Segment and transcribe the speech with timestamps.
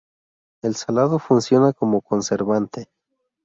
[0.63, 2.89] El salado funciona como conservante.